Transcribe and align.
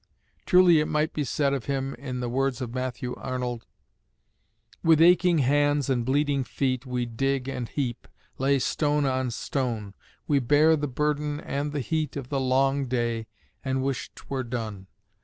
Truly 0.47 0.79
it 0.79 0.87
might 0.87 1.13
be 1.13 1.23
said 1.23 1.53
of 1.53 1.65
him, 1.65 1.93
in 1.93 2.21
the 2.21 2.27
words 2.27 2.59
of 2.59 2.73
Matthew 2.73 3.13
Arnold: 3.19 3.67
With 4.83 4.99
aching 4.99 5.37
hands 5.37 5.91
and 5.91 6.03
bleeding 6.03 6.43
feet 6.43 6.87
We 6.87 7.05
dig 7.05 7.47
and 7.47 7.69
heap, 7.69 8.07
lay 8.39 8.57
stone 8.57 9.05
on 9.05 9.29
stone; 9.29 9.93
We 10.27 10.39
bear 10.39 10.75
the 10.75 10.87
burden 10.87 11.39
and 11.39 11.71
the 11.71 11.81
heat 11.81 12.17
Of 12.17 12.29
the 12.29 12.39
long 12.39 12.87
day, 12.87 13.27
and 13.63 13.83
wish 13.83 14.09
't 14.15 14.23
were 14.27 14.43
done. 14.43 14.87